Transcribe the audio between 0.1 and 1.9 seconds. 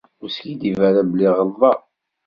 Ur skiddibeɣ ara belli ɣelḍeɣ.